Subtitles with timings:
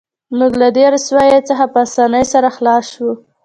[0.37, 3.09] موږ له دې رسوایۍ څخه په اسانۍ سره خلاص شو